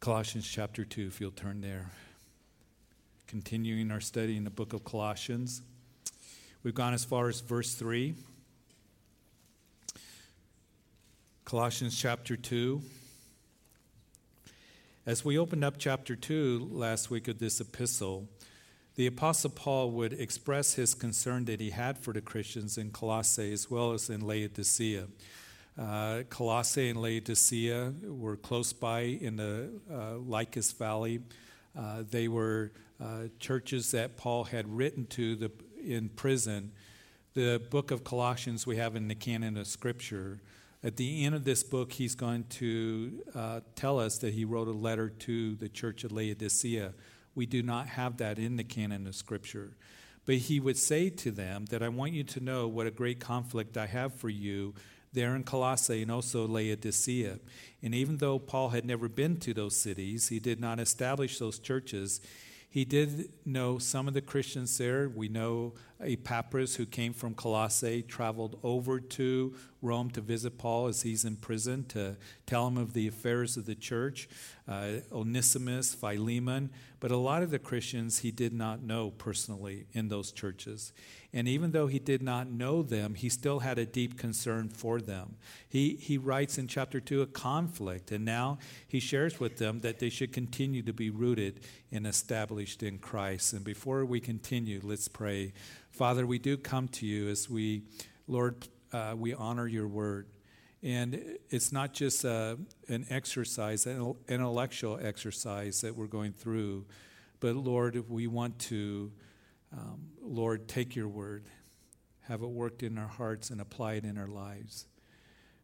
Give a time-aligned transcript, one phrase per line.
[0.00, 1.90] Colossians chapter 2, if you'll turn there.
[3.26, 5.60] Continuing our study in the book of Colossians.
[6.62, 8.14] We've gone as far as verse 3.
[11.44, 12.80] Colossians chapter 2.
[15.04, 18.28] As we opened up chapter 2 last week of this epistle,
[18.94, 23.52] the Apostle Paul would express his concern that he had for the Christians in Colossae
[23.52, 25.08] as well as in Laodicea.
[25.78, 31.20] Uh, Colossae and Laodicea were close by in the uh, Lycus Valley.
[31.78, 36.72] Uh, they were uh, churches that Paul had written to the, in prison.
[37.34, 40.40] The book of Colossians we have in the canon of Scripture.
[40.82, 44.66] At the end of this book, he's going to uh, tell us that he wrote
[44.66, 46.92] a letter to the church of Laodicea.
[47.36, 49.76] We do not have that in the canon of Scripture.
[50.26, 53.20] But he would say to them that I want you to know what a great
[53.20, 54.74] conflict I have for you
[55.18, 57.40] there in Colossae and also Laodicea.
[57.82, 61.58] And even though Paul had never been to those cities, he did not establish those
[61.58, 62.20] churches.
[62.70, 65.08] He did know some of the Christians there.
[65.08, 71.02] We know Epaphras, who came from Colossae, traveled over to Rome to visit Paul as
[71.02, 74.28] he's in prison to tell him of the affairs of the church.
[74.68, 80.08] Uh, Onesimus, Philemon, but a lot of the Christians he did not know personally in
[80.08, 80.92] those churches.
[81.32, 85.00] And even though he did not know them, he still had a deep concern for
[85.00, 85.36] them.
[85.68, 90.00] He, he writes in chapter 2 a conflict, and now he shares with them that
[90.00, 93.52] they should continue to be rooted and established in Christ.
[93.52, 95.52] And before we continue, let's pray.
[95.98, 97.82] Father, we do come to you as we,
[98.28, 100.28] Lord, uh, we honor your word.
[100.80, 102.54] And it's not just uh,
[102.88, 106.86] an exercise, an intellectual exercise that we're going through,
[107.40, 109.10] but Lord, we want to
[109.72, 111.46] um, Lord, take your word,
[112.28, 114.86] have it worked in our hearts, and apply it in our lives,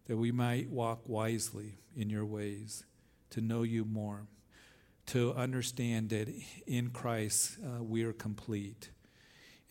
[0.06, 2.84] that we might walk wisely in your ways,
[3.30, 4.26] to know you more,
[5.06, 6.28] to understand that
[6.66, 8.90] in Christ uh, we are complete,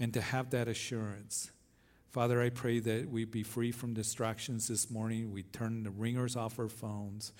[0.03, 1.49] and to have that assurance.
[2.09, 5.31] Father, I pray that we be free from distractions this morning.
[5.31, 7.31] We turn the ringers off our phones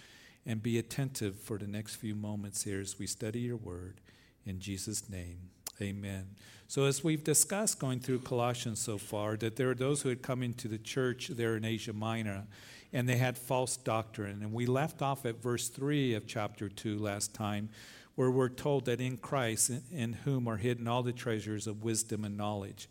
[0.45, 3.99] and be attentive for the next few moments here as we study your word.
[4.45, 5.49] In Jesus' name,
[5.81, 6.27] amen.
[6.69, 10.21] So, as we've discussed going through Colossians so far, that there are those who had
[10.21, 12.45] come into the church there in Asia Minor
[12.93, 14.41] and they had false doctrine.
[14.41, 17.69] And we left off at verse 3 of chapter 2 last time,
[18.15, 22.23] where we're told that in Christ, in whom are hidden all the treasures of wisdom
[22.23, 22.87] and knowledge.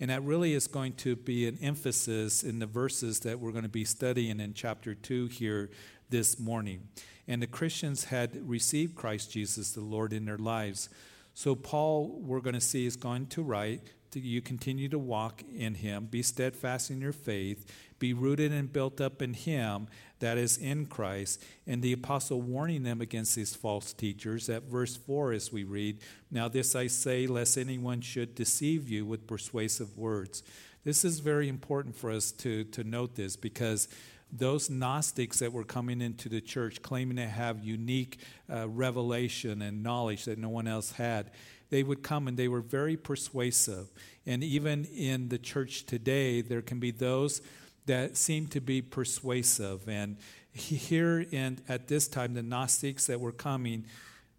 [0.00, 3.62] And that really is going to be an emphasis in the verses that we're going
[3.62, 5.70] to be studying in chapter 2 here
[6.10, 6.88] this morning.
[7.28, 10.88] And the Christians had received Christ Jesus, the Lord, in their lives.
[11.32, 13.80] So, Paul, we're going to see, is going to write
[14.16, 17.66] you continue to walk in him, be steadfast in your faith,
[18.04, 19.88] be rooted and built up in him
[20.18, 21.42] that is in Christ.
[21.66, 26.00] And the apostle warning them against these false teachers at verse 4 as we read,
[26.30, 30.42] Now this I say, lest anyone should deceive you with persuasive words.
[30.84, 33.88] This is very important for us to, to note this because
[34.30, 38.18] those Gnostics that were coming into the church claiming to have unique
[38.52, 41.30] uh, revelation and knowledge that no one else had,
[41.70, 43.90] they would come and they were very persuasive.
[44.26, 47.40] And even in the church today, there can be those
[47.86, 49.88] that seemed to be persuasive.
[49.88, 50.16] And
[50.52, 53.84] here in, at this time, the Gnostics that were coming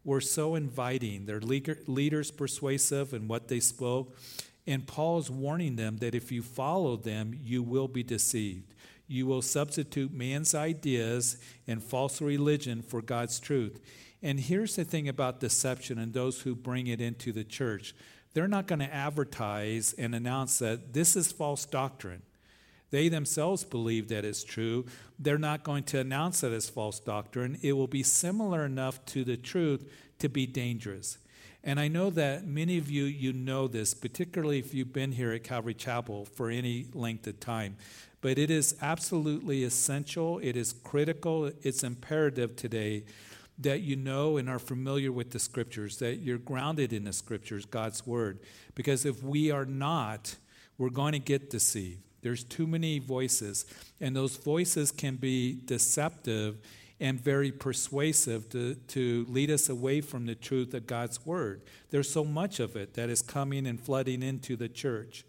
[0.03, 1.25] were so inviting.
[1.25, 4.17] Their leaders persuasive in what they spoke.
[4.67, 8.75] And Paul is warning them that if you follow them, you will be deceived
[9.07, 13.79] you will substitute man's ideas and false religion for God's truth.
[14.21, 17.93] And here's the thing about deception and those who bring it into the church
[18.33, 22.21] they're not going to advertise and announce that this is false doctrine.
[22.95, 24.85] They themselves believe that it's true.
[25.19, 27.59] They're not going to announce that as false doctrine.
[27.61, 31.17] It will be similar enough to the truth to be dangerous.
[31.61, 35.33] And I know that many of you you know this, particularly if you've been here
[35.33, 37.75] at Calvary Chapel for any length of time.
[38.21, 43.03] But it is absolutely essential, it is critical, it's imperative today
[43.59, 47.65] that you know and are familiar with the scriptures, that you're grounded in the scriptures,
[47.65, 48.39] God's word.
[48.73, 50.37] Because if we are not,
[50.77, 52.04] we're going to get deceived.
[52.25, 53.67] There's too many voices,
[54.01, 56.57] and those voices can be deceptive
[56.99, 61.61] and very persuasive to, to lead us away from the truth of God's word.
[61.91, 65.23] There's so much of it that is coming and flooding into the church.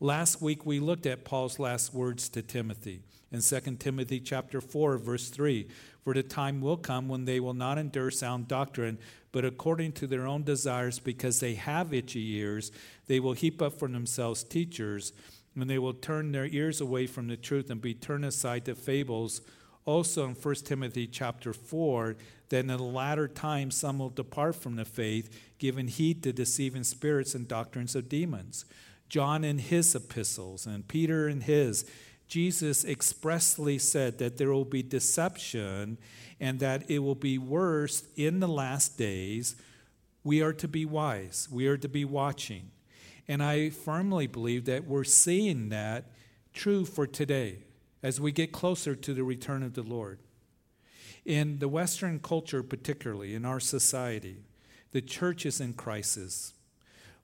[0.00, 4.98] Last week we looked at Paul's last words to Timothy in 2 Timothy chapter 4
[4.98, 5.68] verse 3
[6.02, 8.98] for the time will come when they will not endure sound doctrine
[9.30, 12.72] but according to their own desires because they have itchy ears
[13.06, 15.12] they will heap up for themselves teachers
[15.54, 18.74] and they will turn their ears away from the truth and be turned aside to
[18.74, 19.42] fables
[19.84, 22.16] Also in 1 Timothy chapter 4,
[22.50, 26.84] that in the latter times some will depart from the faith, giving heed to deceiving
[26.84, 28.64] spirits and doctrines of demons.
[29.08, 31.84] John in his epistles and Peter in his,
[32.28, 35.98] Jesus expressly said that there will be deception
[36.40, 39.56] and that it will be worse in the last days.
[40.24, 42.70] We are to be wise, we are to be watching.
[43.28, 46.10] And I firmly believe that we're seeing that
[46.52, 47.58] true for today
[48.02, 50.18] as we get closer to the return of the Lord.
[51.24, 54.38] In the Western culture, particularly in our society,
[54.90, 56.52] the church is in crisis.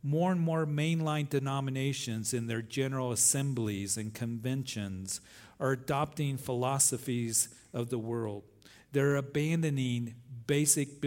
[0.03, 5.21] More and more mainline denominations in their general assemblies and conventions
[5.59, 8.45] are adopting philosophies of the world.
[8.93, 10.15] They're abandoning
[10.47, 11.01] basic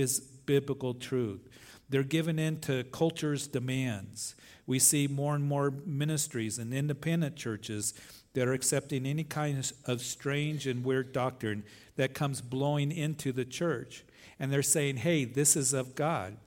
[0.46, 1.48] biblical truth.
[1.90, 4.36] They're giving in to culture's demands.
[4.72, 7.94] We see more and more ministries and independent churches
[8.32, 11.66] that are accepting any kind of strange and weird doctrine
[11.98, 14.06] that comes blowing into the church.
[14.40, 16.38] And they're saying, hey, this is of God.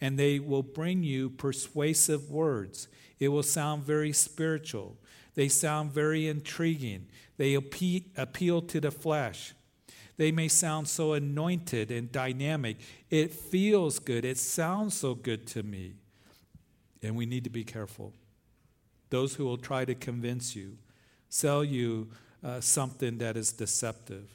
[0.00, 2.88] And they will bring you persuasive words.
[3.18, 4.96] It will sound very spiritual.
[5.34, 7.08] They sound very intriguing.
[7.36, 9.52] They appeal to the flesh.
[10.16, 12.78] They may sound so anointed and dynamic.
[13.10, 14.24] It feels good.
[14.24, 15.96] It sounds so good to me.
[17.04, 18.12] And we need to be careful.
[19.10, 20.78] Those who will try to convince you
[21.28, 22.08] sell you
[22.44, 24.34] uh, something that is deceptive.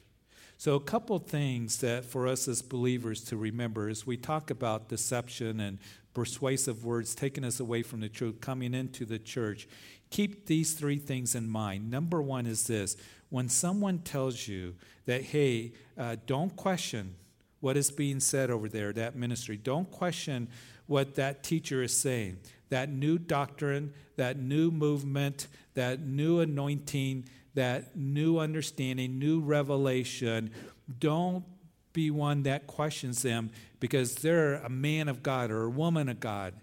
[0.58, 4.88] So, a couple things that for us as believers to remember as we talk about
[4.88, 5.78] deception and
[6.12, 9.66] persuasive words taking us away from the truth coming into the church,
[10.10, 11.90] keep these three things in mind.
[11.90, 12.96] Number one is this
[13.30, 14.74] when someone tells you
[15.06, 17.14] that, hey, uh, don't question
[17.60, 20.48] what is being said over there, that ministry, don't question
[20.86, 22.36] what that teacher is saying
[22.70, 30.50] that new doctrine, that new movement, that new anointing, that new understanding, new revelation.
[30.98, 31.44] Don't
[31.92, 33.50] be one that questions them
[33.80, 36.54] because they're a man of God or a woman of God.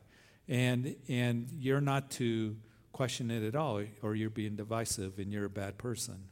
[0.47, 2.55] And, and you're not to
[2.93, 6.23] question it at all, or you're being divisive and you're a bad person.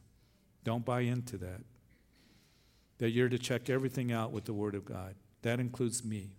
[0.64, 1.60] Don't buy into that.
[2.98, 5.14] That you're to check everything out with the Word of God.
[5.42, 6.30] That includes me.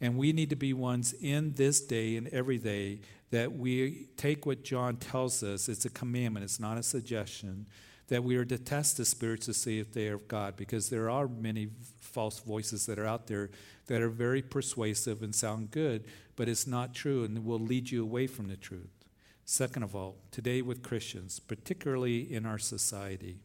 [0.00, 3.00] And we need to be ones in this day and every day
[3.30, 5.68] that we take what John tells us.
[5.68, 7.66] It's a commandment, it's not a suggestion.
[8.08, 10.90] That we are to test the spirits to see if they are of God, because
[10.90, 13.50] there are many false voices that are out there
[13.86, 16.04] that are very persuasive and sound good,
[16.36, 19.04] but it's not true and will lead you away from the truth.
[19.44, 23.38] Second of all, today with Christians, particularly in our society,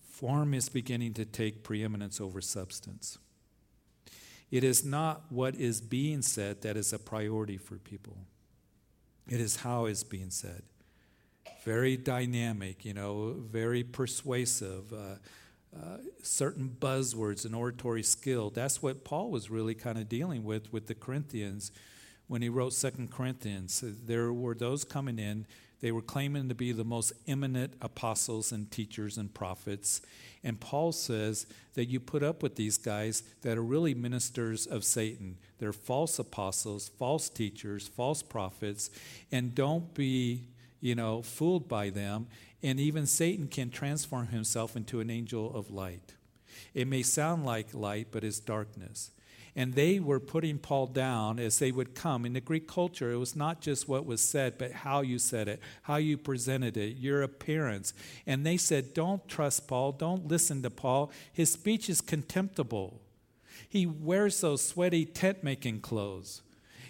[0.00, 3.18] form is beginning to take preeminence over substance.
[4.54, 8.18] It is not what is being said that is a priority for people,
[9.28, 10.62] it is how it's being said.
[11.64, 14.92] Very dynamic, you know, very persuasive.
[14.92, 15.16] Uh,
[15.76, 18.48] uh, certain buzzwords and oratory skill.
[18.48, 21.72] That's what Paul was really kind of dealing with with the Corinthians
[22.28, 23.82] when he wrote Second Corinthians.
[23.84, 25.46] There were those coming in
[25.84, 30.00] they were claiming to be the most eminent apostles and teachers and prophets.
[30.42, 34.82] And Paul says that you put up with these guys that are really ministers of
[34.82, 35.36] Satan.
[35.58, 38.88] They're false apostles, false teachers, false prophets,
[39.30, 40.44] and don't be,
[40.80, 42.28] you know, fooled by them.
[42.62, 46.14] And even Satan can transform himself into an angel of light.
[46.72, 49.10] It may sound like light, but it's darkness.
[49.56, 52.26] And they were putting Paul down as they would come.
[52.26, 55.46] In the Greek culture, it was not just what was said, but how you said
[55.46, 57.94] it, how you presented it, your appearance.
[58.26, 61.12] And they said, Don't trust Paul, don't listen to Paul.
[61.32, 63.00] His speech is contemptible.
[63.68, 66.42] He wears those sweaty tent making clothes.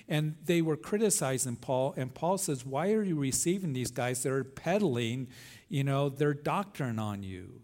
[0.08, 4.32] And they were criticizing Paul, and Paul says, Why are you receiving these guys that
[4.32, 5.28] are peddling,
[5.68, 7.60] you know, their doctrine on you?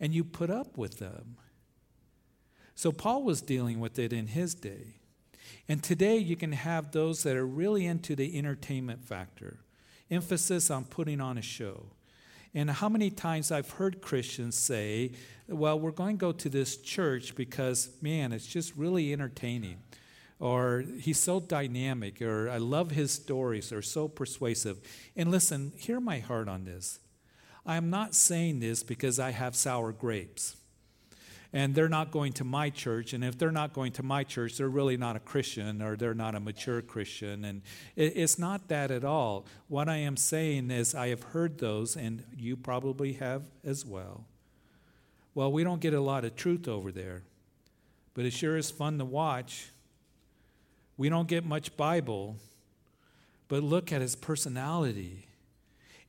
[0.00, 1.36] And you put up with them.
[2.76, 4.98] So Paul was dealing with it in his day.
[5.66, 9.60] And today you can have those that are really into the entertainment factor,
[10.10, 11.86] emphasis on putting on a show.
[12.54, 15.12] And how many times I've heard Christians say,
[15.48, 19.78] well, we're going to go to this church because, man, it's just really entertaining.
[20.38, 24.78] Or he's so dynamic, or I love his stories, or so persuasive.
[25.16, 27.00] And listen, hear my heart on this.
[27.64, 30.56] I am not saying this because I have sour grapes
[31.52, 33.12] and they're not going to my church.
[33.12, 36.14] And if they're not going to my church, they're really not a Christian or they're
[36.14, 37.44] not a mature Christian.
[37.44, 37.62] And
[37.94, 39.46] it's not that at all.
[39.68, 44.24] What I am saying is, I have heard those, and you probably have as well.
[45.34, 47.22] Well, we don't get a lot of truth over there,
[48.14, 49.68] but it sure is fun to watch.
[50.96, 52.36] We don't get much Bible,
[53.48, 55.26] but look at his personality.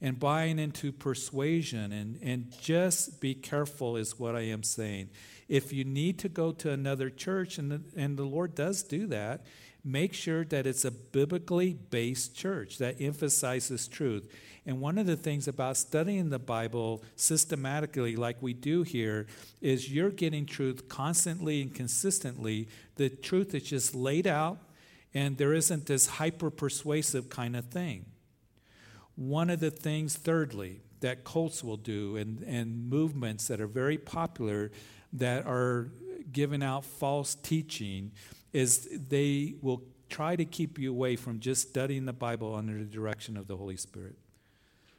[0.01, 1.91] And buying into persuasion.
[1.91, 5.09] And, and just be careful, is what I am saying.
[5.47, 9.07] If you need to go to another church, and the, and the Lord does do
[9.07, 9.45] that,
[9.83, 14.29] make sure that it's a biblically based church that emphasizes truth.
[14.65, 19.27] And one of the things about studying the Bible systematically, like we do here,
[19.61, 22.67] is you're getting truth constantly and consistently.
[22.97, 24.57] The truth is just laid out,
[25.13, 28.07] and there isn't this hyper persuasive kind of thing.
[29.17, 33.97] One of the things, thirdly, that cults will do and, and movements that are very
[33.97, 34.71] popular
[35.13, 35.89] that are
[36.31, 38.11] giving out false teaching
[38.53, 42.85] is they will try to keep you away from just studying the Bible under the
[42.85, 44.15] direction of the Holy Spirit,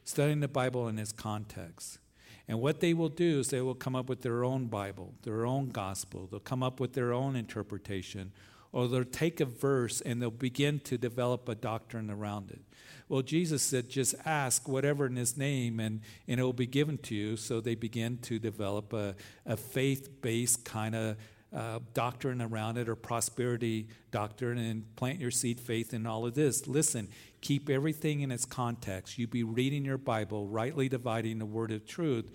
[0.04, 1.98] studying the Bible in its context.
[2.46, 5.46] And what they will do is they will come up with their own Bible, their
[5.46, 6.26] own gospel.
[6.30, 8.32] They'll come up with their own interpretation,
[8.72, 12.60] or they'll take a verse and they'll begin to develop a doctrine around it.
[13.08, 16.98] Well, Jesus said, just ask whatever in his name and, and it will be given
[16.98, 17.37] to you.
[17.37, 19.14] So they begin to develop a,
[19.46, 21.16] a faith based kind of
[21.54, 26.34] uh, doctrine around it or prosperity doctrine and plant your seed faith in all of
[26.34, 26.66] this.
[26.66, 27.08] Listen,
[27.40, 29.18] keep everything in its context.
[29.18, 32.30] You be reading your Bible, rightly dividing the word of truth,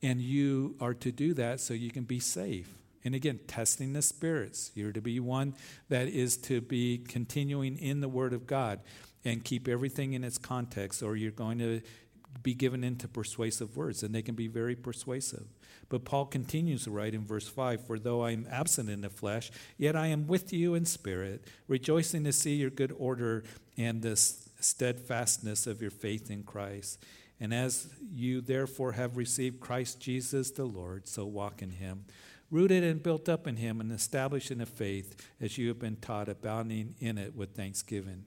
[0.00, 2.76] and you are to do that so you can be safe.
[3.06, 4.72] And again, testing the spirits.
[4.74, 5.54] You're to be one
[5.88, 8.80] that is to be continuing in the Word of God
[9.24, 11.82] and keep everything in its context, or you're going to
[12.42, 15.46] be given into persuasive words, and they can be very persuasive.
[15.88, 19.08] But Paul continues to write in verse 5 For though I am absent in the
[19.08, 23.44] flesh, yet I am with you in spirit, rejoicing to see your good order
[23.76, 27.04] and the steadfastness of your faith in Christ.
[27.38, 32.06] And as you therefore have received Christ Jesus the Lord, so walk in him,
[32.50, 35.96] rooted and built up in him, and established in the faith as you have been
[35.96, 38.24] taught, abounding in it with thanksgiving.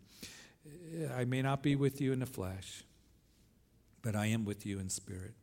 [1.15, 2.83] I may not be with you in the flesh,
[4.01, 5.33] but I am with you in spirit.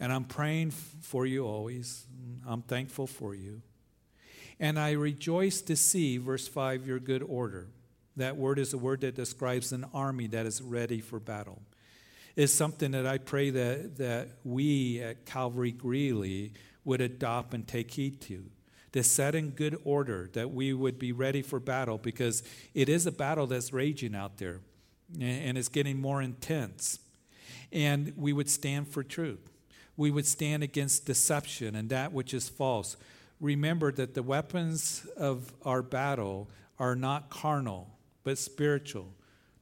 [0.00, 2.06] And I'm praying for you always.
[2.46, 3.62] I'm thankful for you.
[4.60, 7.68] And I rejoice to see, verse 5, your good order.
[8.16, 11.62] That word is a word that describes an army that is ready for battle.
[12.34, 16.52] It's something that I pray that, that we at Calvary Greeley
[16.84, 18.44] would adopt and take heed to
[18.92, 22.42] to set in good order, that we would be ready for battle because
[22.74, 24.60] it is a battle that's raging out there
[25.20, 26.98] and it's getting more intense.
[27.72, 29.50] And we would stand for truth.
[29.96, 32.96] We would stand against deception and that which is false.
[33.40, 37.90] Remember that the weapons of our battle are not carnal,
[38.24, 39.14] but spiritual.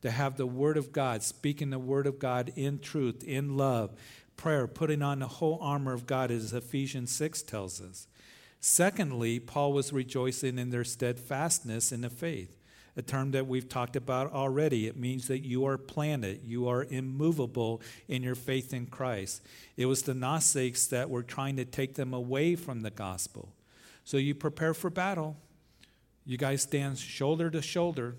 [0.02, 3.90] To have the Word of God, speaking the Word of God in truth, in love,
[4.36, 8.06] prayer, putting on the whole armor of God, as Ephesians 6 tells us.
[8.60, 12.56] Secondly, Paul was rejoicing in their steadfastness in the faith,
[12.96, 14.86] a term that we've talked about already.
[14.86, 19.42] It means that you are planted, you are immovable in your faith in Christ.
[19.76, 23.52] It was the Gnostics that were trying to take them away from the gospel.
[24.04, 25.36] So you prepare for battle.
[26.24, 28.16] You guys stand shoulder to shoulder,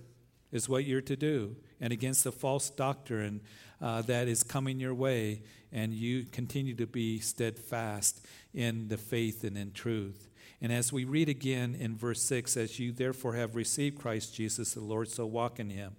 [0.52, 3.42] is what you're to do, and against the false doctrine
[3.82, 9.44] uh, that is coming your way, and you continue to be steadfast in the faith
[9.44, 10.30] and in truth.
[10.62, 14.74] And as we read again in verse 6, as you therefore have received Christ Jesus
[14.74, 15.96] the Lord, so walk in him.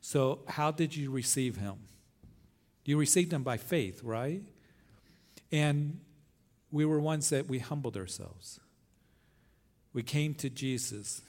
[0.00, 1.76] So, how did you receive him?
[2.84, 4.42] You received him by faith, right?
[5.52, 6.00] And
[6.72, 8.58] we were ones that we humbled ourselves.
[9.92, 11.22] We came to Jesus.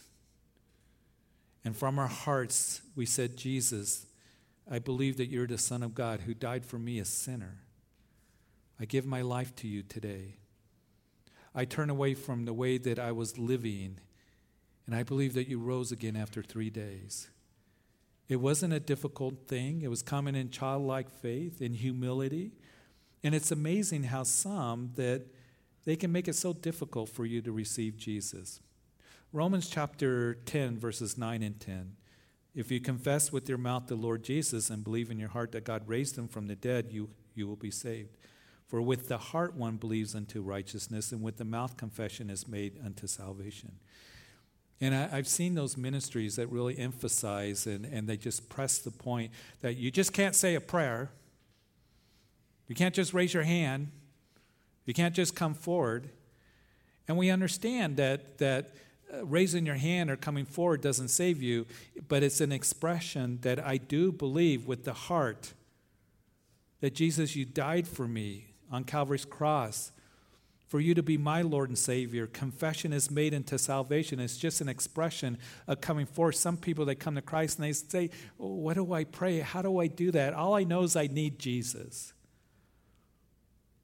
[1.63, 4.08] And from our hearts, we said, Jesus,
[4.70, 7.60] I believe that you're the Son of God who died for me, a sinner.
[8.84, 10.36] I give my life to you today.
[11.56, 14.02] I turn away from the way that I was living,
[14.86, 17.30] and I believe that you rose again after three days.
[18.28, 22.52] It wasn't a difficult thing, it was coming in childlike faith, in humility.
[23.24, 25.28] And it's amazing how some that
[25.86, 28.60] they can make it so difficult for you to receive Jesus.
[29.32, 31.96] Romans chapter 10, verses 9 and 10.
[32.54, 35.63] If you confess with your mouth the Lord Jesus and believe in your heart that
[35.63, 38.18] God raised him from the dead, you, you will be saved.
[38.74, 42.80] For with the heart one believes unto righteousness, and with the mouth confession is made
[42.84, 43.74] unto salvation.
[44.82, 48.89] And I, have seen those ministries that really emphasize and, and they just press the
[48.89, 51.12] point that you just can't say a prayer.
[52.68, 53.92] You can't just raise your hand.
[54.88, 56.10] You can't just come forward.
[57.08, 58.72] And we understand that, that
[59.13, 61.68] uh, raising your hand or coming forward doesn't save you,
[62.08, 65.53] but it's an expression that I do believe with the heart
[66.82, 69.92] that Jesus, you died for me on Calvary's cross
[70.68, 72.25] for you to be my Lord and Savior.
[72.25, 74.20] Confession is made into salvation.
[74.20, 75.38] It's just an expression
[75.68, 76.36] of coming forth.
[76.36, 79.39] Some people they come to Christ and they say, oh, What do I pray?
[79.39, 80.34] How do I do that?
[80.34, 82.13] All I know is I need Jesus.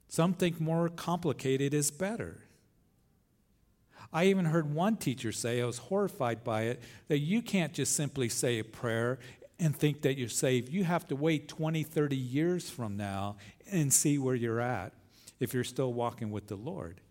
[0.08, 2.40] Some think more complicated is better.
[4.12, 7.96] I even heard one teacher say, I was horrified by it, that you can't just
[7.96, 9.20] simply say a prayer
[9.60, 10.70] and think that you're saved.
[10.70, 13.36] You have to wait 20, 30 years from now
[13.72, 14.94] and see where you're at
[15.40, 17.02] if you're still walking with the Lord.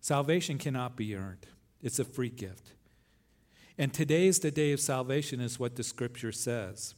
[0.00, 1.46] Salvation cannot be earned,
[1.82, 2.72] it's a free gift.
[3.78, 6.94] And today is the day of salvation, is what the scripture says.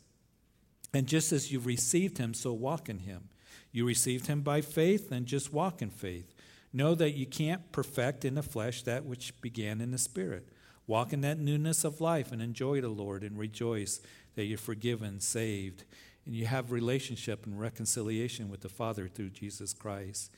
[0.93, 3.29] And just as you received him, so walk in him.
[3.73, 6.35] You received him by faith, and just walk in faith.
[6.73, 10.49] Know that you can't perfect in the flesh that which began in the spirit.
[10.87, 14.00] Walk in that newness of life and enjoy the Lord and rejoice
[14.35, 15.85] that you're forgiven, saved,
[16.26, 20.31] and you have relationship and reconciliation with the Father through Jesus Christ.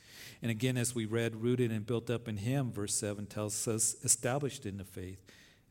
[0.42, 3.96] And again, as we read, rooted and built up in Him, verse 7 tells us,
[4.02, 5.22] established in the faith,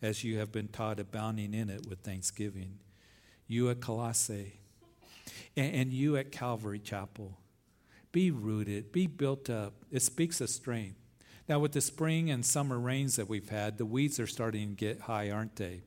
[0.01, 2.79] as you have been taught, abounding in it with thanksgiving.
[3.47, 4.53] You at Colossae,
[5.57, 7.37] and, you at Calvary Chapel,
[8.11, 9.73] be rooted, be built up.
[9.91, 10.95] It speaks of strength.
[11.47, 14.75] Now, with the spring and summer rains that we've had, the weeds are starting to
[14.75, 15.81] get high, aren't they?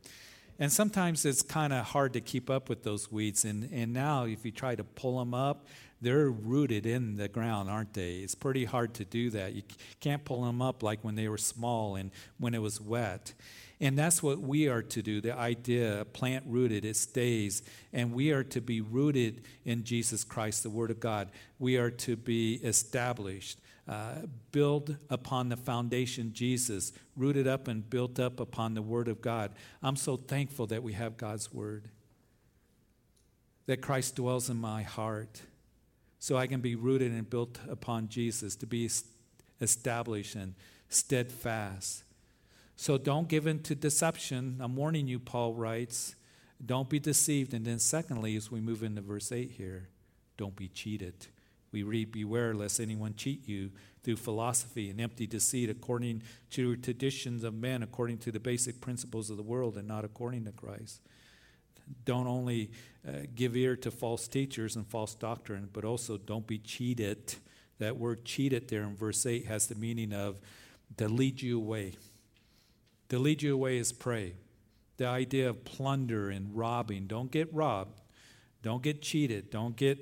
[0.59, 3.45] And sometimes it's kind of hard to keep up with those weeds.
[3.45, 5.67] And, and now, if you try to pull them up,
[6.01, 8.17] they're rooted in the ground, aren't they?
[8.17, 9.55] It's pretty hard to do that.
[9.55, 9.63] You
[10.01, 13.35] can't pull them up like when they were small and when it was wet.
[13.81, 15.21] And that's what we are to do.
[15.21, 17.63] The idea, plant rooted, it stays.
[17.93, 21.31] And we are to be rooted in Jesus Christ, the Word of God.
[21.59, 23.59] We are to be established.
[23.89, 29.23] Uh, build upon the foundation Jesus, rooted up and built up upon the Word of
[29.23, 29.53] God.
[29.83, 31.89] I'm so thankful that we have God's Word,
[33.65, 35.41] that Christ dwells in my heart,
[36.19, 38.91] so I can be rooted and built upon Jesus, to be
[39.61, 40.55] established and
[40.91, 42.05] steadfast.
[42.77, 44.59] So don't give in to deception.
[44.61, 46.15] I'm warning you, Paul writes.
[46.65, 47.55] Don't be deceived.
[47.55, 49.89] And then, secondly, as we move into verse 8 here,
[50.37, 51.29] don't be cheated.
[51.73, 53.71] We read, Beware lest anyone cheat you
[54.03, 59.31] through philosophy and empty deceit, according to traditions of men, according to the basic principles
[59.31, 61.01] of the world, and not according to Christ.
[62.05, 62.71] Don't only
[63.07, 67.35] uh, give ear to false teachers and false doctrine, but also don't be cheated.
[67.79, 70.37] That word cheated there in verse 8 has the meaning of
[70.97, 71.95] to lead you away.
[73.11, 74.35] To lead you away is prey.
[74.97, 77.07] The idea of plunder and robbing.
[77.07, 78.01] Don't get robbed.
[78.63, 79.51] Don't get cheated.
[79.51, 79.99] Don't get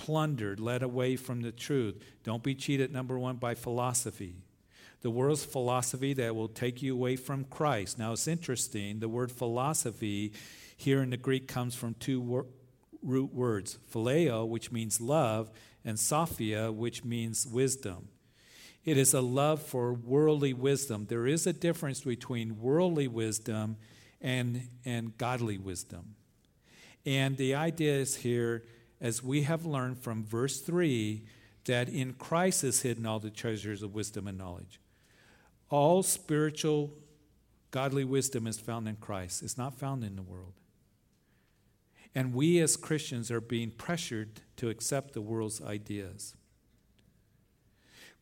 [0.00, 2.02] plundered, led away from the truth.
[2.24, 4.36] Don't be cheated, number one, by philosophy.
[5.02, 7.98] The world's philosophy that will take you away from Christ.
[7.98, 9.00] Now, it's interesting.
[9.00, 10.32] The word philosophy
[10.74, 12.46] here in the Greek comes from two wor-
[13.02, 15.50] root words phileo, which means love,
[15.84, 18.08] and sophia, which means wisdom.
[18.86, 21.08] It is a love for worldly wisdom.
[21.10, 23.76] There is a difference between worldly wisdom
[24.22, 26.14] and, and godly wisdom.
[27.04, 28.64] And the idea is here
[29.00, 31.24] as we have learned from verse 3
[31.64, 34.80] that in Christ is hidden all the treasures of wisdom and knowledge.
[35.68, 36.92] All spiritual,
[37.70, 40.54] godly wisdom is found in Christ, it's not found in the world.
[42.14, 46.34] And we as Christians are being pressured to accept the world's ideas.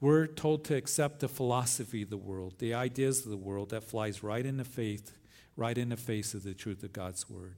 [0.01, 3.83] We're told to accept the philosophy of the world, the ideas of the world that
[3.83, 5.13] flies right in the faith,
[5.57, 7.57] right in the face of the truth of God's word.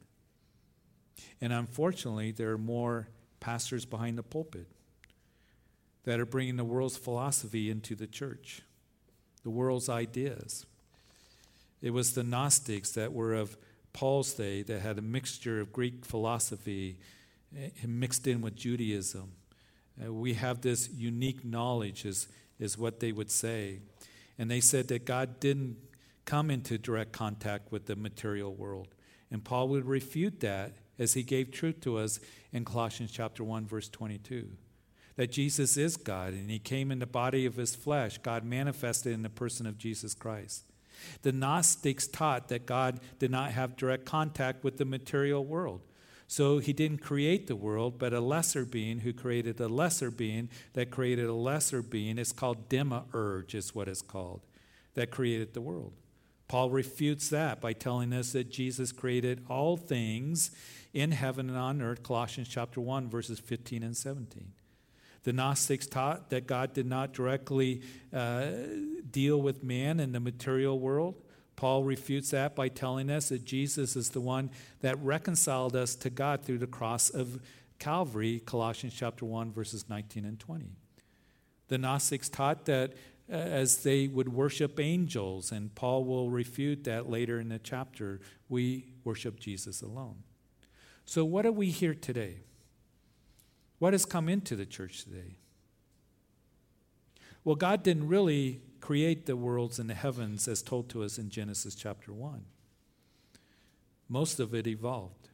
[1.41, 3.09] And unfortunately, there are more
[3.41, 4.67] pastors behind the pulpit
[6.05, 8.63] that are bringing the world's philosophy into the church,
[9.43, 10.67] the world's ideas.
[11.83, 13.57] It was the Gnostics that were of
[13.93, 16.99] Paul's day that had a mixture of Greek philosophy
[17.57, 19.33] eh, mixed in with Judaism.
[20.03, 22.29] Uh, we have this unique knowledge, is,
[22.59, 23.81] is what they would say.
[24.39, 25.77] And they said that God didn't
[26.25, 28.89] come into direct contact with the material world.
[29.31, 32.21] And Paul would refute that as he gave truth to us
[32.53, 34.51] in Colossians chapter 1 verse 22
[35.17, 39.13] that Jesus is God and he came in the body of his flesh God manifested
[39.13, 40.65] in the person of Jesus Christ
[41.23, 45.81] the Gnostics taught that God did not have direct contact with the material world
[46.31, 50.49] so he didn't create the world, but a lesser being who created a lesser being
[50.75, 52.19] that created a lesser being.
[52.19, 54.47] It's called demiurge, is what it's called,
[54.95, 55.93] that created the world.
[56.51, 60.51] Paul refutes that by telling us that Jesus created all things
[60.93, 64.51] in heaven and on earth, Colossians chapter 1, verses 15 and 17.
[65.23, 67.83] The Gnostics taught that God did not directly
[68.13, 68.47] uh,
[69.09, 71.23] deal with man in the material world.
[71.55, 76.11] Paul refutes that by telling us that Jesus is the one that reconciled us to
[76.11, 77.39] God through the cross of
[77.79, 80.73] Calvary, Colossians chapter 1, verses 19 and 20.
[81.71, 82.95] The Gnostics taught that
[83.31, 85.53] as they would worship angels.
[85.53, 88.21] And Paul will refute that later in the chapter.
[88.49, 90.25] We worship Jesus alone.
[91.05, 92.41] So, what do we hear today?
[93.79, 95.37] What has come into the church today?
[97.45, 101.31] Well, God didn't really create the worlds and the heavens as told to us in
[101.31, 102.45] Genesis chapter 1.
[104.09, 105.29] Most of it evolved.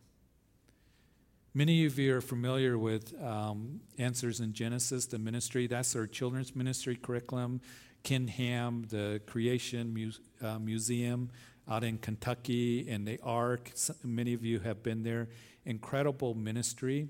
[1.54, 5.66] Many of you are familiar with um, Answers in Genesis, the ministry.
[5.66, 7.62] That's our children's ministry curriculum.
[8.06, 11.28] Ken Ham, the Creation Muse, uh, Museum
[11.68, 13.72] out in Kentucky, and the Ark.
[14.04, 15.28] Many of you have been there.
[15.64, 17.08] Incredible ministry.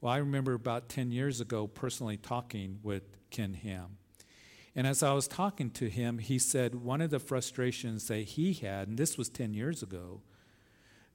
[0.00, 3.98] Well, I remember about 10 years ago personally talking with Ken Ham.
[4.74, 8.54] And as I was talking to him, he said one of the frustrations that he
[8.54, 10.22] had, and this was 10 years ago,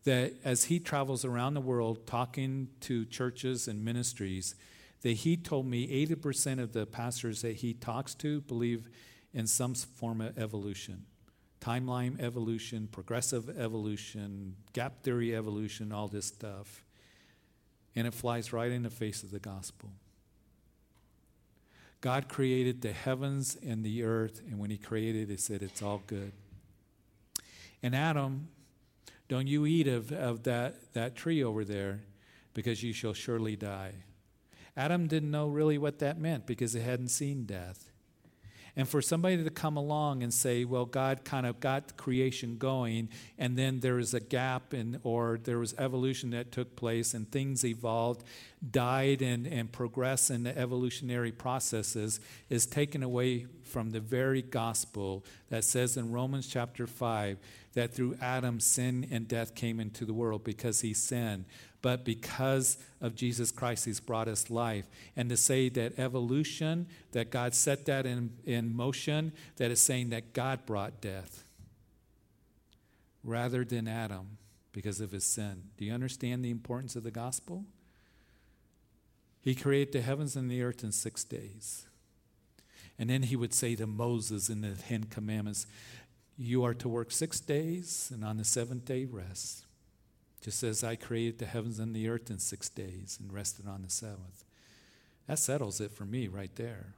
[0.03, 4.53] that as he travels around the world talking to churches and ministries,
[5.01, 8.89] that he told me 80% of the pastors that he talks to believe
[9.33, 11.05] in some form of evolution
[11.63, 16.83] timeline evolution, progressive evolution, gap theory evolution, all this stuff.
[17.95, 19.89] And it flies right in the face of the gospel.
[22.01, 26.01] God created the heavens and the earth, and when He created, He said, It's all
[26.05, 26.33] good.
[27.81, 28.49] And Adam,
[29.29, 32.01] don't you eat of, of that, that tree over there,
[32.53, 33.93] because you shall surely die.
[34.75, 37.92] Adam didn't know really what that meant because he hadn't seen death.
[38.75, 43.09] And for somebody to come along and say, well, God kind of got creation going,
[43.37, 47.31] and then there was a gap, in, or there was evolution that took place, and
[47.31, 48.23] things evolved,
[48.71, 55.23] died, and, and progressed in the evolutionary processes, is taken away from the very gospel
[55.49, 57.37] that says in Romans chapter 5
[57.73, 61.45] that through Adam, sin and death came into the world because he sinned
[61.83, 64.85] but because of Jesus Christ, He's brought us life.
[65.15, 70.09] And to say that evolution, that God set that in, in motion, that is saying
[70.09, 71.43] that God brought death
[73.21, 74.37] rather than Adam
[74.71, 75.63] because of his sin.
[75.77, 77.65] Do you understand the importance of the gospel?
[79.41, 81.85] He created the heavens and the earth in six days.
[82.97, 85.67] And then he would say to Moses in the Ten Commandments,
[86.37, 89.65] You are to work six days, and on the seventh day, rest.
[90.43, 93.81] Just as I created the heavens and the earth in six days and rested on
[93.81, 94.43] the seventh.
[95.27, 96.95] That settles it for me right there.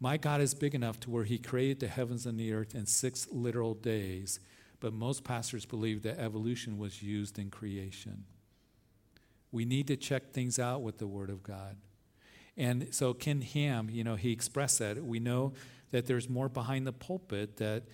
[0.00, 2.86] My God is big enough to where He created the heavens and the earth in
[2.86, 4.40] six literal days,
[4.80, 8.24] but most pastors believe that evolution was used in creation.
[9.52, 11.76] We need to check things out with the Word of God.
[12.56, 15.02] And so Ken Ham, you know, he expressed that.
[15.04, 15.52] We know
[15.92, 17.84] that there's more behind the pulpit that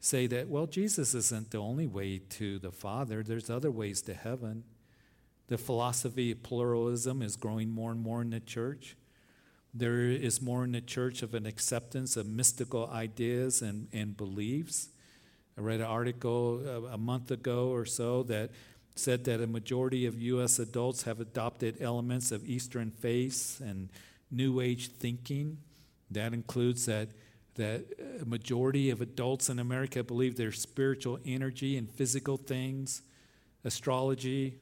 [0.00, 4.14] say that, well, Jesus isn't the only way to the Father, there's other ways to
[4.14, 4.64] heaven.
[5.48, 8.96] The philosophy of pluralism is growing more and more in the church.
[9.72, 14.88] There is more in the church of an acceptance of mystical ideas and, and beliefs.
[15.56, 18.50] I read an article uh, a month ago or so that
[18.94, 20.58] said that a majority of U.S.
[20.58, 23.90] adults have adopted elements of Eastern faith and
[24.30, 25.58] New Age thinking.
[26.10, 27.08] That includes that
[27.56, 27.84] that
[28.20, 33.02] a majority of adults in America believe there's spiritual energy and physical things,
[33.64, 34.60] astrology.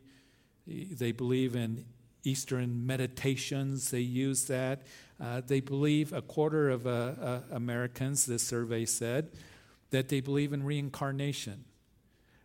[0.66, 1.84] They believe in
[2.24, 4.86] Eastern meditations, they use that.
[5.20, 9.30] Uh, they believe, a quarter of uh, uh, Americans, this survey said,
[9.90, 11.64] that they believe in reincarnation.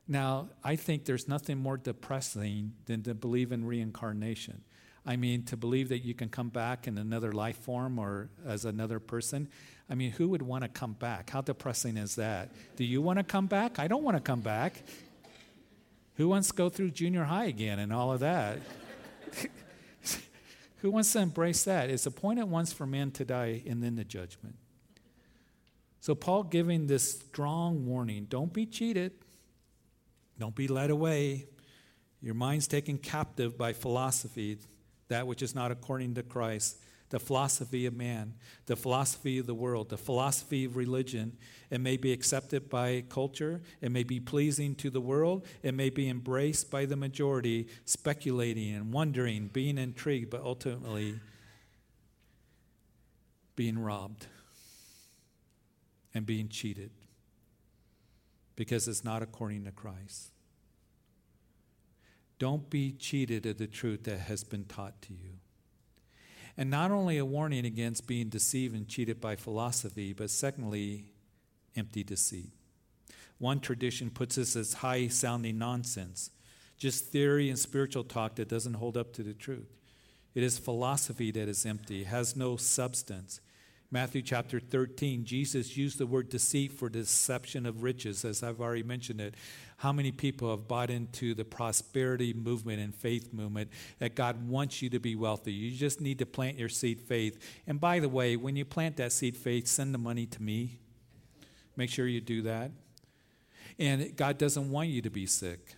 [0.07, 4.63] Now, I think there's nothing more depressing than to believe in reincarnation.
[5.09, 8.63] I mean, to believe that you can come back in another life form or as
[8.63, 9.47] another person.
[9.89, 11.31] I mean, who would want to come back?
[11.31, 12.51] How depressing is that?
[12.75, 13.79] Do you want to come back?
[13.79, 14.83] I don't want to come back.
[16.17, 18.59] Who wants to go through junior high again and all of that?
[20.77, 21.89] who wants to embrace that?
[21.89, 24.57] It's appointed once for men to die and then the judgment.
[26.01, 29.13] So, Paul giving this strong warning don't be cheated,
[30.37, 31.47] don't be led away.
[32.21, 34.59] Your mind's taken captive by philosophy,
[35.09, 36.77] that which is not according to Christ
[37.09, 38.35] the philosophy of man,
[38.67, 41.35] the philosophy of the world, the philosophy of religion.
[41.69, 45.89] It may be accepted by culture, it may be pleasing to the world, it may
[45.89, 51.19] be embraced by the majority, speculating and wondering, being intrigued, but ultimately
[53.55, 54.27] being robbed
[56.13, 56.91] and being cheated
[58.55, 60.31] because it's not according to Christ.
[62.39, 65.39] Don't be cheated of the truth that has been taught to you.
[66.57, 71.11] And not only a warning against being deceived and cheated by philosophy, but secondly,
[71.75, 72.51] empty deceit.
[73.37, 76.31] One tradition puts this as high sounding nonsense,
[76.77, 79.77] just theory and spiritual talk that doesn't hold up to the truth.
[80.33, 83.41] It is philosophy that is empty, has no substance,
[83.91, 88.83] Matthew chapter 13, Jesus used the word deceit for deception of riches, as I've already
[88.83, 89.33] mentioned it.
[89.79, 94.81] How many people have bought into the prosperity movement and faith movement that God wants
[94.81, 95.53] you to be wealthy?
[95.53, 97.41] You just need to plant your seed faith.
[97.65, 100.79] And by the way, when you plant that seed faith, send the money to me.
[101.77, 102.71] Make sure you do that.
[103.79, 105.75] And God doesn't want you to be sick.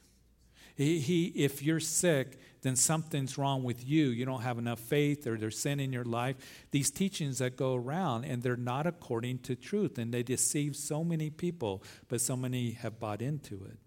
[0.76, 4.08] He, he, if you're sick, then something's wrong with you.
[4.08, 6.38] You don't have enough faith or there's sin in your life.
[6.72, 11.04] These teachings that go around and they're not according to truth and they deceive so
[11.04, 13.78] many people, but so many have bought into it.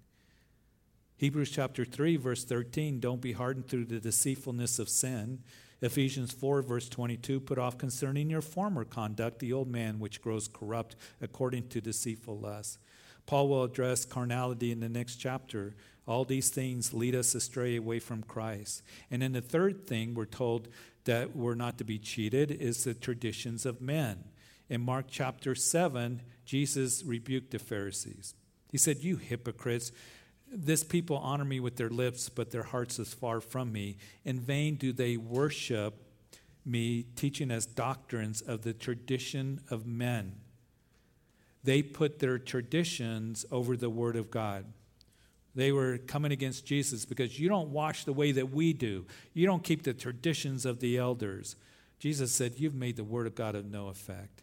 [1.16, 5.40] Hebrews chapter 3, verse 13 don't be hardened through the deceitfulness of sin.
[5.80, 10.48] Ephesians 4, verse 22 put off concerning your former conduct the old man which grows
[10.48, 12.78] corrupt according to deceitful lusts.
[13.26, 15.74] Paul will address carnality in the next chapter.
[16.06, 18.82] All these things lead us astray away from Christ.
[19.10, 20.68] And then the third thing we're told
[21.04, 24.24] that we're not to be cheated is the traditions of men.
[24.68, 28.34] In Mark chapter 7, Jesus rebuked the Pharisees.
[28.70, 29.92] He said, You hypocrites,
[30.54, 33.96] this people honor me with their lips, but their hearts is far from me.
[34.24, 35.94] In vain do they worship
[36.64, 40.36] me, teaching as doctrines of the tradition of men.
[41.62, 44.64] They put their traditions over the word of God.
[45.54, 49.06] They were coming against Jesus because you don't wash the way that we do.
[49.34, 51.56] You don't keep the traditions of the elders.
[51.98, 54.42] Jesus said, You've made the word of God of no effect.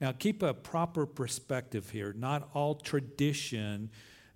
[0.00, 2.12] Now, keep a proper perspective here.
[2.12, 3.90] Not all tradition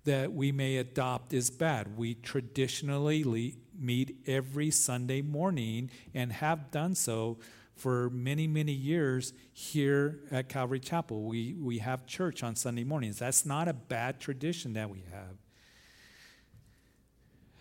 [0.05, 1.97] that we may adopt is bad.
[1.97, 7.37] We traditionally meet every Sunday morning and have done so
[7.75, 11.23] for many, many years here at Calvary Chapel.
[11.23, 13.19] We, we have church on Sunday mornings.
[13.19, 15.35] That's not a bad tradition that we have.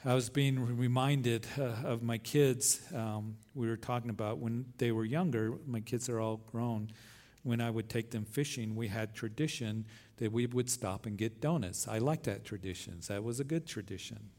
[0.07, 2.80] I was being reminded uh, of my kids.
[2.94, 6.90] Um, we were talking about when they were younger, my kids are all grown.
[7.44, 9.85] When I would take them fishing, we had tradition
[10.16, 11.87] that we would stop and get donuts.
[11.87, 13.00] I like that tradition.
[13.07, 14.30] That was a good tradition.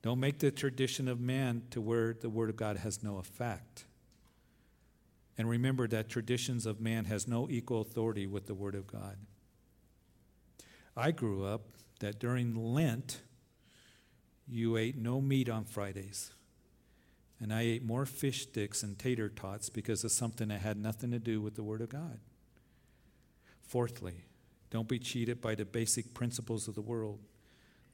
[0.00, 3.84] Don't make the tradition of man to where the Word of God has no effect.
[5.36, 9.18] And remember that traditions of man has no equal authority with the Word of God.
[10.96, 11.62] I grew up
[12.00, 13.20] that during Lent,
[14.48, 16.32] you ate no meat on Fridays.
[17.42, 21.10] And I ate more fish sticks and tater tots because of something that had nothing
[21.10, 22.20] to do with the Word of God.
[23.66, 24.14] Fourthly,
[24.70, 27.18] don't be cheated by the basic principles of the world,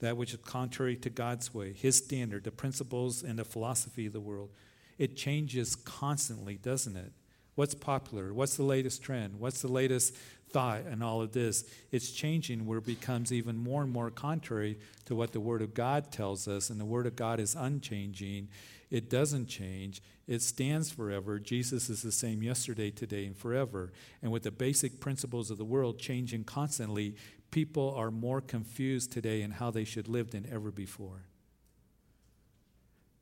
[0.01, 4.13] that which is contrary to God's way, His standard, the principles and the philosophy of
[4.13, 4.51] the world.
[4.99, 7.13] It changes constantly, doesn't it?
[7.55, 8.35] What's popular?
[8.35, 9.41] What's the latest trend?
[9.41, 10.15] What's the latest
[10.51, 14.79] thought and all of this, it's changing where it becomes even more and more contrary
[15.05, 16.71] to what the Word of God tells us.
[16.71, 18.49] And the Word of God is unchanging,
[18.91, 21.39] it doesn't change, it stands forever.
[21.39, 23.93] Jesus is the same yesterday, today, and forever.
[24.23, 27.17] And with the basic principles of the world changing constantly,
[27.51, 31.25] people are more confused today in how they should live than ever before.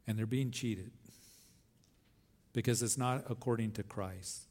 [0.06, 0.92] And they're being cheated
[2.52, 4.46] because it's not according to Christ.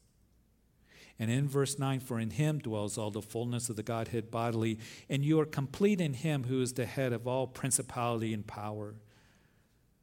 [1.18, 4.78] And in verse 9, for in him dwells all the fullness of the Godhead bodily,
[5.08, 8.94] and you are complete in him who is the head of all principality and power.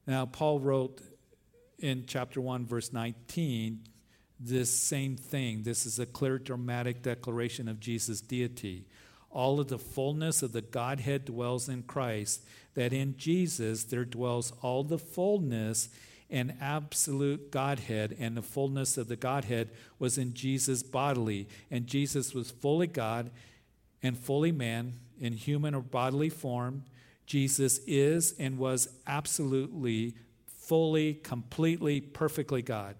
[0.07, 1.01] Now, Paul wrote
[1.77, 3.81] in chapter 1, verse 19,
[4.39, 5.63] this same thing.
[5.63, 8.87] This is a clear, dramatic declaration of Jesus' deity.
[9.29, 14.51] All of the fullness of the Godhead dwells in Christ, that in Jesus there dwells
[14.61, 15.89] all the fullness
[16.33, 19.69] and absolute Godhead, and the fullness of the Godhead
[19.99, 21.47] was in Jesus bodily.
[21.69, 23.29] And Jesus was fully God
[24.01, 26.85] and fully man in human or bodily form.
[27.27, 30.15] Jesus is and was absolutely,
[30.47, 32.95] fully, completely, perfectly God.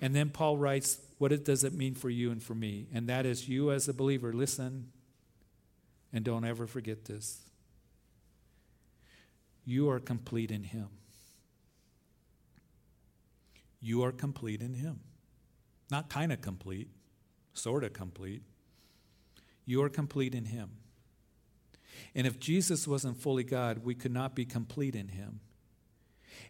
[0.00, 2.86] And then Paul writes, What does it mean for you and for me?
[2.94, 4.92] And that is, you as a believer, listen
[6.12, 7.40] and don't ever forget this.
[9.64, 10.88] You are complete in Him.
[13.80, 15.00] You are complete in Him.
[15.90, 16.88] Not kind of complete,
[17.54, 18.42] sort of complete.
[19.64, 20.70] You are complete in Him.
[22.14, 25.40] And if Jesus wasn't fully God, we could not be complete in Him.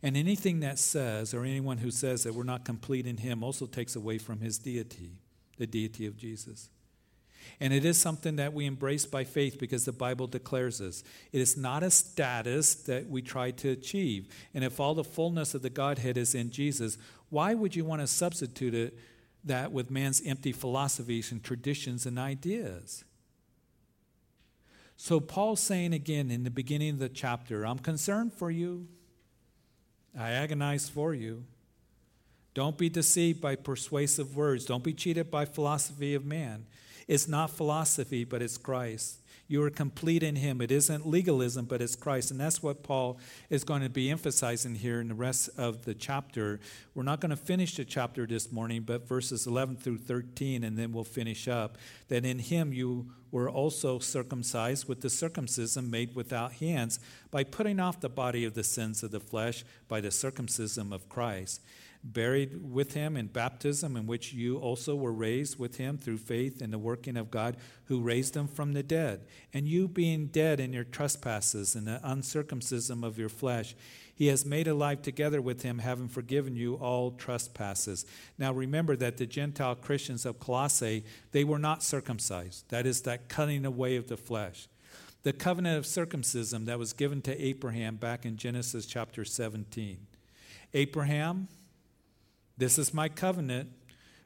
[0.03, 3.67] And anything that says, or anyone who says that we're not complete in Him, also
[3.67, 5.19] takes away from His deity,
[5.57, 6.71] the deity of Jesus.
[7.61, 11.03] And it is something that we embrace by faith because the Bible declares us.
[11.33, 14.29] It is not a status that we try to achieve.
[14.55, 16.99] And if all the fullness of the Godhead is in Jesus,
[17.31, 18.99] why would you want to substitute it,
[19.45, 23.05] that with man's empty philosophies and traditions and ideas?
[24.97, 28.89] So, Paul's saying again in the beginning of the chapter, I'm concerned for you,
[30.19, 31.45] I agonize for you.
[32.55, 34.65] Don't be deceived by persuasive words.
[34.65, 36.67] Don't be cheated by philosophy of man.
[37.07, 39.21] It's not philosophy, but it's Christ.
[39.51, 40.61] You are complete in Him.
[40.61, 42.31] It isn't legalism, but it's Christ.
[42.31, 45.95] And that's what Paul is going to be emphasizing here in the rest of the
[45.95, 46.61] chapter.
[46.95, 50.77] We're not going to finish the chapter this morning, but verses 11 through 13, and
[50.77, 51.79] then we'll finish up.
[52.09, 57.81] That in Him you were also circumcised with the circumcision made without hands, by putting
[57.81, 61.63] off the body of the sins of the flesh by the circumcision of Christ
[62.05, 66.63] buried with him in baptism, in which you also were raised with him through faith
[66.63, 69.27] in the working of God who raised him from the dead.
[69.53, 73.75] And you being dead in your trespasses and the uncircumcision of your flesh,
[74.15, 78.05] he has made alive together with him, having forgiven you all trespasses.
[78.37, 82.69] Now remember that the Gentile Christians of Colossae, they were not circumcised.
[82.69, 84.69] That is that cutting away of the flesh.
[85.23, 89.99] The covenant of circumcision that was given to Abraham back in Genesis chapter 17.
[90.75, 91.49] Abraham,
[92.59, 93.71] this is my covenant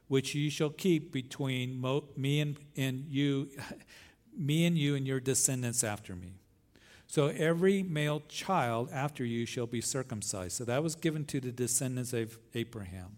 [0.07, 3.49] which you shall keep between mo- me and, and you,
[4.37, 6.33] me and you and your descendants after me.
[7.07, 10.53] So every male child after you shall be circumcised.
[10.57, 13.17] So that was given to the descendants of Abraham.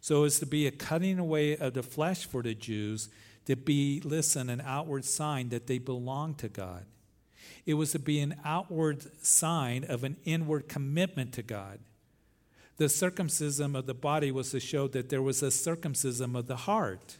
[0.00, 3.08] So it's to be a cutting away of the flesh for the Jews,
[3.46, 6.84] to be, listen, an outward sign that they belong to God.
[7.66, 11.80] It was to be an outward sign of an inward commitment to God.
[12.76, 16.56] The circumcision of the body was to show that there was a circumcision of the
[16.56, 17.18] heart.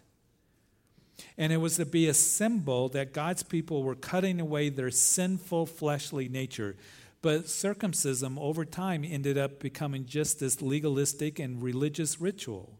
[1.38, 5.66] And it was to be a symbol that God's people were cutting away their sinful
[5.66, 6.76] fleshly nature.
[7.22, 12.78] But circumcision over time ended up becoming just this legalistic and religious ritual.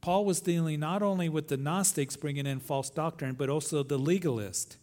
[0.00, 3.98] Paul was dealing not only with the Gnostics bringing in false doctrine, but also the
[3.98, 4.76] legalist.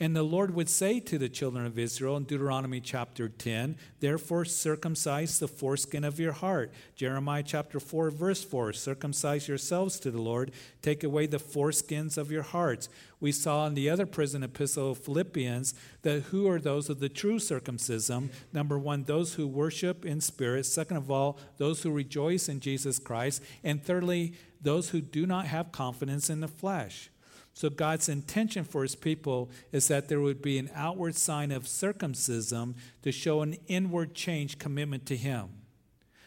[0.00, 4.44] And the Lord would say to the children of Israel in Deuteronomy chapter 10, Therefore
[4.44, 6.72] circumcise the foreskin of your heart.
[6.96, 12.30] Jeremiah chapter 4, verse 4, Circumcise yourselves to the Lord, take away the foreskins of
[12.32, 12.88] your hearts.
[13.20, 17.08] We saw in the other prison epistle of Philippians that who are those of the
[17.08, 18.30] true circumcision?
[18.52, 20.66] Number one, those who worship in spirit.
[20.66, 23.40] Second of all, those who rejoice in Jesus Christ.
[23.62, 27.10] And thirdly, those who do not have confidence in the flesh.
[27.54, 31.68] So, God's intention for his people is that there would be an outward sign of
[31.68, 35.48] circumcision to show an inward change commitment to him,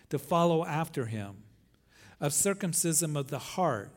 [0.09, 1.37] to follow after him,
[2.21, 3.91] of circumcision of the heart.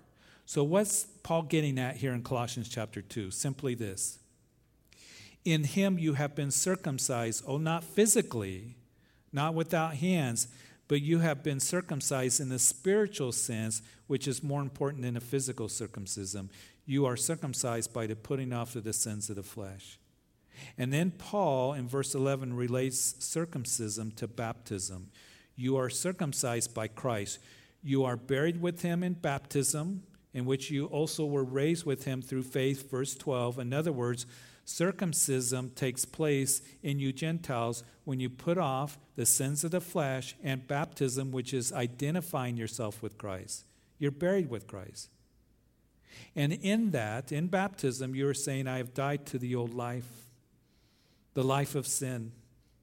[0.46, 3.30] So, what's Paul getting at here in Colossians chapter 2?
[3.30, 4.18] Simply this
[5.44, 8.76] In him you have been circumcised, oh, not physically,
[9.32, 10.48] not without hands,
[10.88, 15.20] but you have been circumcised in the spiritual sense, which is more important than a
[15.20, 16.50] physical circumcision
[16.88, 19.98] you are circumcised by the putting off of the sins of the flesh.
[20.78, 25.10] And then Paul in verse 11 relates circumcision to baptism.
[25.54, 27.40] You are circumcised by Christ.
[27.82, 32.22] You are buried with him in baptism, in which you also were raised with him
[32.22, 32.90] through faith.
[32.90, 33.58] Verse 12.
[33.58, 34.24] In other words,
[34.68, 40.36] circumcision takes place in you Gentiles when you put off the sins of the flesh,
[40.44, 43.64] and baptism, which is identifying yourself with Christ.
[43.98, 45.08] You're buried with Christ.
[46.36, 50.26] And in that, in baptism, you're saying, I have died to the old life,
[51.34, 52.32] the life of sin,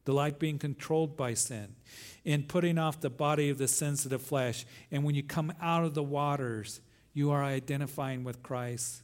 [0.06, 1.76] the life being controlled by sin,
[2.24, 4.66] in putting off the body of the sins of the flesh.
[4.92, 6.82] And when you come out of the waters,
[7.14, 9.04] you are identifying with Christ.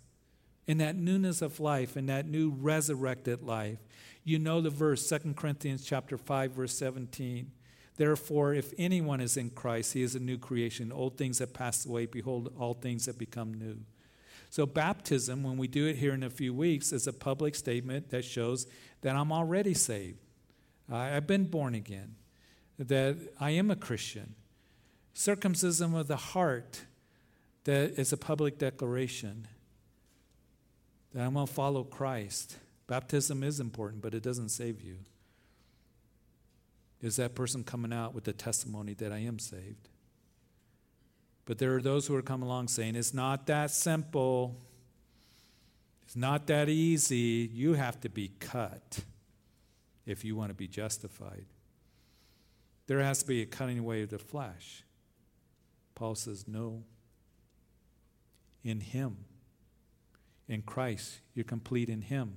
[0.71, 3.79] In that newness of life, in that new resurrected life.
[4.23, 7.51] You know the verse, 2 Corinthians chapter 5, verse 17.
[7.97, 10.93] Therefore, if anyone is in Christ, he is a new creation.
[10.93, 12.05] Old things have passed away.
[12.05, 13.79] Behold, all things have become new.
[14.49, 18.09] So, baptism, when we do it here in a few weeks, is a public statement
[18.11, 18.65] that shows
[19.01, 20.19] that I'm already saved.
[20.89, 22.15] I've been born again,
[22.79, 24.35] that I am a Christian.
[25.13, 26.85] Circumcision of the heart,
[27.65, 29.49] that is a public declaration
[31.13, 32.57] that I'm going to follow Christ.
[32.87, 34.97] Baptism is important, but it doesn't save you.
[37.01, 39.89] Is that person coming out with the testimony that I am saved?
[41.45, 44.55] But there are those who are coming along saying, it's not that simple.
[46.03, 47.49] It's not that easy.
[47.51, 48.99] You have to be cut
[50.05, 51.45] if you want to be justified.
[52.87, 54.83] There has to be a cutting away of the flesh.
[55.95, 56.83] Paul says, no.
[58.63, 59.17] In Him,
[60.51, 62.33] in Christ, you're complete in Him.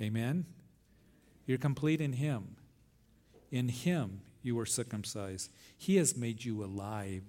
[0.00, 0.44] Amen?
[1.46, 2.56] You're complete in Him.
[3.50, 5.50] In Him, you were circumcised.
[5.74, 7.22] He has made you alive.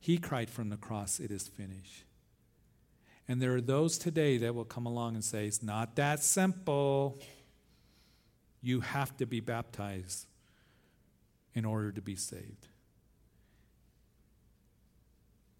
[0.00, 2.04] He cried from the cross, It is finished.
[3.28, 7.20] And there are those today that will come along and say, It's not that simple.
[8.62, 10.24] You have to be baptized
[11.54, 12.68] in order to be saved.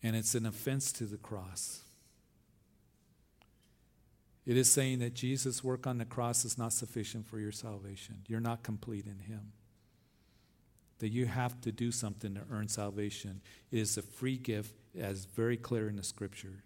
[0.02, 1.83] And it's an offense to the cross.
[4.46, 8.16] It is saying that Jesus' work on the cross is not sufficient for your salvation.
[8.26, 9.52] You're not complete in Him.
[10.98, 13.40] That you have to do something to earn salvation.
[13.70, 16.62] It is a free gift, as very clear in the scripture.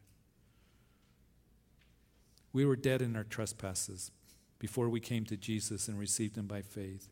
[2.52, 4.10] We were dead in our trespasses
[4.58, 7.10] before we came to Jesus and received Him by faith.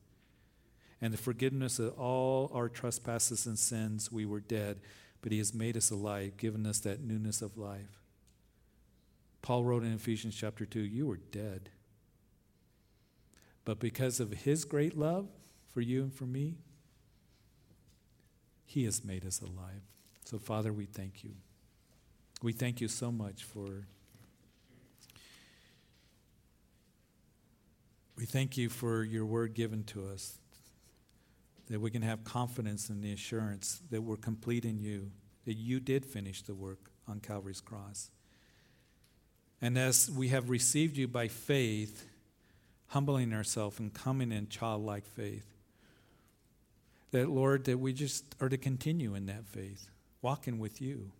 [1.01, 4.81] And the forgiveness of all our trespasses and sins, we were dead,
[5.23, 8.06] but He has made us alive, given us that newness of life.
[9.47, 11.71] Paul wrote in Ephesians chapter 2 You were dead.
[13.65, 15.29] But because of his great love
[15.73, 16.57] for you and for me,
[18.65, 19.83] he has made us alive.
[20.25, 21.31] So, Father, we thank you.
[22.43, 23.87] We thank you so much for.
[28.17, 30.41] We thank you for your word given to us,
[31.71, 35.13] that we can have confidence in the assurance that we're complete in you,
[35.45, 38.11] that you did finish the work on Calvary's cross.
[39.61, 42.07] And as we have received you by faith,
[42.89, 45.47] humbling ourselves and coming in childlike faith,
[47.13, 49.89] that, Lord, that we just are to continue in that faith,
[50.21, 51.13] walking with you,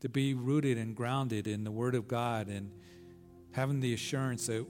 [0.00, 2.70] to be rooted and grounded in the Word of God and
[3.52, 4.66] having the assurance that,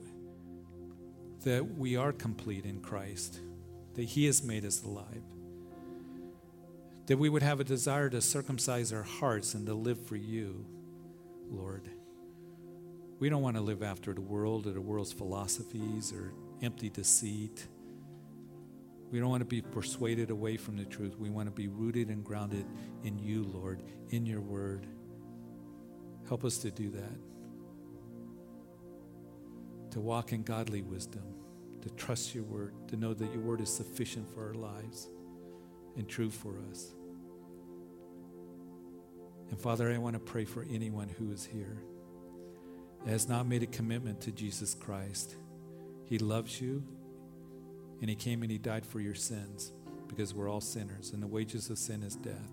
[1.43, 3.39] that we are complete in Christ,
[3.95, 5.23] that He has made us alive.
[7.07, 10.65] That we would have a desire to circumcise our hearts and to live for you,
[11.49, 11.89] Lord.
[13.19, 17.67] We don't want to live after the world or the world's philosophies or empty deceit.
[19.11, 21.17] We don't want to be persuaded away from the truth.
[21.17, 22.65] We want to be rooted and grounded
[23.03, 24.85] in you, Lord, in your word.
[26.27, 27.17] Help us to do that.
[29.91, 31.23] To walk in godly wisdom,
[31.81, 35.07] to trust your word, to know that your word is sufficient for our lives
[35.95, 36.93] and true for us.
[39.49, 41.81] And Father, I want to pray for anyone who is here
[43.09, 45.35] has not made a commitment to Jesus Christ.
[46.05, 46.83] He loves you,
[48.01, 49.71] and He came and He died for your sins
[50.07, 52.51] because we're all sinners, and the wages of sin is death.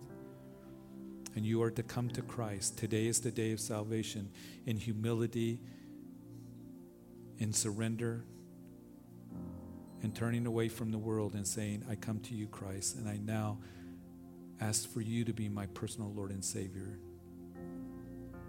[1.36, 2.78] And you are to come to Christ.
[2.78, 4.30] Today is the day of salvation
[4.66, 5.60] in humility,
[7.38, 8.24] in surrender,
[10.02, 13.16] and turning away from the world and saying, I come to you, Christ, and I
[13.16, 13.58] now
[14.60, 16.98] ask for you to be my personal Lord and Savior.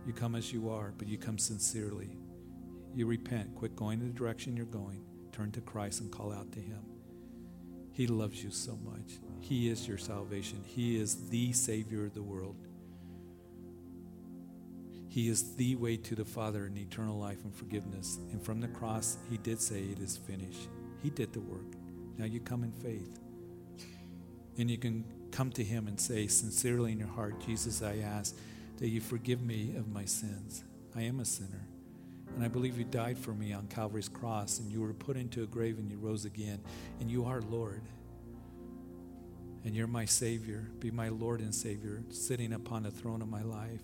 [0.05, 2.17] You come as you are, but you come sincerely.
[2.93, 6.51] You repent, quit going in the direction you're going, turn to Christ and call out
[6.53, 6.83] to Him.
[7.91, 9.19] He loves you so much.
[9.39, 10.61] He is your salvation.
[10.65, 12.55] He is the Savior of the world.
[15.07, 18.19] He is the way to the Father and eternal life and forgiveness.
[18.31, 20.67] And from the cross, He did say, It is finished.
[21.01, 21.73] He did the work.
[22.17, 23.19] Now you come in faith.
[24.57, 28.35] And you can come to Him and say sincerely in your heart, Jesus, I ask
[28.77, 30.63] that you forgive me of my sins.
[30.95, 31.67] I am a sinner.
[32.35, 35.43] And I believe you died for me on Calvary's cross, and you were put into
[35.43, 36.59] a grave and you rose again.
[36.99, 37.83] And you are Lord.
[39.63, 40.69] And you're my Savior.
[40.79, 43.81] Be my Lord and Savior, sitting upon the throne of my life.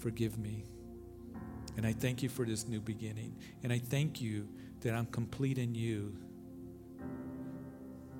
[0.00, 0.64] Forgive me.
[1.76, 3.36] And I thank you for this new beginning.
[3.62, 4.48] And I thank you
[4.80, 6.14] that I'm complete in you.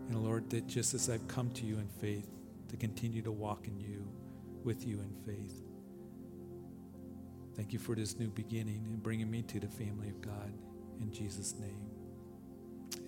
[0.09, 2.29] And Lord, that just as I've come to you in faith,
[2.69, 4.07] to continue to walk in you
[4.65, 5.63] with you in faith.
[7.57, 10.53] Thank you for this new beginning and bringing me to the family of God.
[11.01, 11.91] In Jesus' name,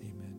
[0.01, 0.32] amen.